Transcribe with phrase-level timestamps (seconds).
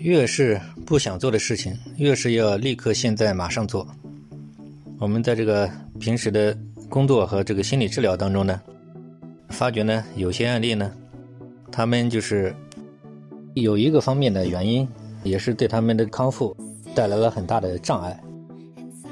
[0.00, 3.86] 越是不想做的事情，越是要立刻现在马上做。
[4.98, 6.56] 我们在这个平时的
[6.88, 8.58] 工作和这个心理治疗当中呢，
[9.50, 10.90] 发觉呢，有些案例呢，
[11.70, 12.54] 他们就是
[13.52, 14.88] 有一个方面的原因，
[15.22, 16.56] 也是对他们的康复
[16.94, 18.18] 带来了很大的障碍。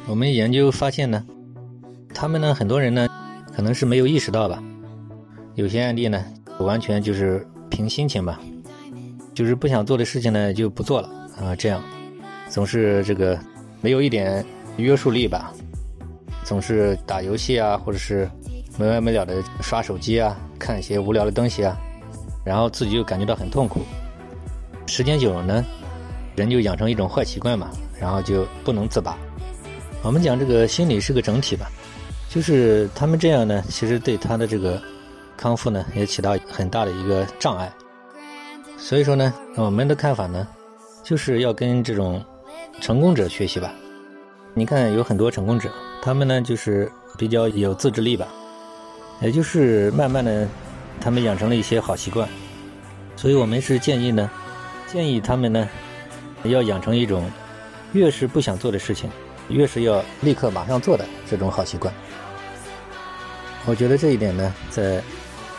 [0.06, 1.22] 我们研究发现呢，
[2.14, 3.06] 他们呢，很多人呢，
[3.54, 4.62] 可能是没有意识到吧，
[5.54, 6.24] 有些案例呢，
[6.60, 8.40] 完全就是凭心情吧。
[9.38, 11.08] 就是不想做的事情呢，就不做了
[11.40, 11.80] 啊，这样
[12.48, 13.38] 总是这个
[13.80, 14.44] 没有一点
[14.78, 15.54] 约束力吧，
[16.42, 18.28] 总是打游戏啊，或者是
[18.76, 21.78] 没完没了的刷手机啊，看一些无聊的东西啊，
[22.44, 23.82] 然后自己又感觉到很痛苦。
[24.88, 25.64] 时间久了呢，
[26.34, 27.70] 人就养成一种坏习惯嘛，
[28.00, 29.16] 然后就不能自拔。
[30.02, 31.70] 我们讲这个心理是个整体吧，
[32.28, 34.82] 就是他们这样呢，其实对他的这个
[35.36, 37.72] 康复呢，也起到很大的一个障碍。
[38.78, 40.46] 所以说呢，我们的看法呢，
[41.02, 42.24] 就是要跟这种
[42.80, 43.70] 成功者学习吧。
[44.54, 45.68] 你看，有很多成功者，
[46.00, 48.26] 他们呢就是比较有自制力吧，
[49.20, 50.48] 也就是慢慢的，
[51.00, 52.26] 他们养成了一些好习惯。
[53.14, 54.30] 所以我们是建议呢，
[54.86, 55.68] 建议他们呢，
[56.44, 57.28] 要养成一种
[57.92, 59.10] 越是不想做的事情，
[59.48, 61.92] 越是要立刻马上做的这种好习惯。
[63.66, 65.02] 我觉得这一点呢，在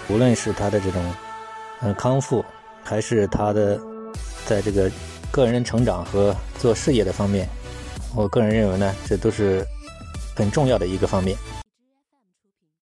[0.08, 1.14] 无论是他的这种
[1.82, 2.44] 嗯康复。
[2.90, 3.80] 还是他的，
[4.48, 4.90] 在这个
[5.30, 7.48] 个人成长和做事业的方面，
[8.16, 9.64] 我个人认为呢，这都是
[10.36, 11.38] 很重要的一个方面。